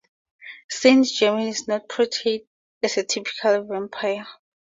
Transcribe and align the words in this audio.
Saint-Germain 0.67 1.47
is 1.49 1.67
not 1.67 1.87
portrayed 1.87 2.47
as 2.81 2.97
a 2.97 3.03
typical 3.03 3.65
vampire. 3.65 4.25